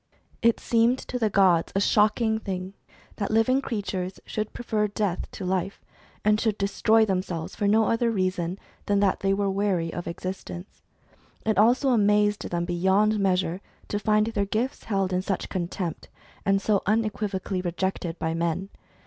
It 0.41 0.59
seemed 0.59 0.97
to 0.97 1.19
the 1.19 1.29
gods 1.29 1.71
a 1.75 1.79
shocking 1.79 2.39
thing 2.39 2.73
that 3.17 3.29
living 3.29 3.61
crea 3.61 3.83
tures 3.83 4.17
should 4.25 4.51
prefer 4.51 4.87
death 4.87 5.29
to 5.33 5.45
life, 5.45 5.79
and 6.25 6.39
should 6.41 6.57
destroy 6.57 7.05
them 7.05 7.21
selves 7.21 7.55
for 7.55 7.67
no 7.67 7.83
other 7.85 8.09
reason 8.09 8.57
than 8.87 8.99
that 9.01 9.19
they 9.19 9.31
were 9.31 9.47
weary 9.47 9.93
of 9.93 10.07
existence. 10.07 10.81
It 11.45 11.59
also 11.59 11.89
amazed 11.89 12.49
them 12.49 12.65
beyond 12.65 13.19
measure 13.19 13.61
to 13.89 13.99
find 13.99 14.25
their 14.25 14.45
gifts 14.45 14.85
held 14.85 15.13
in 15.13 15.21
such 15.21 15.49
contempt, 15.49 16.09
and 16.47 16.59
so 16.59 16.81
unequivocally 16.87 17.61
rejected 17.61 18.17
by 18.17 18.33
men. 18.33 18.69